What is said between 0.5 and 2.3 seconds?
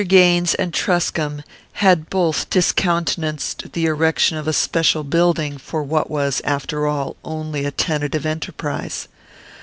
and Truscomb had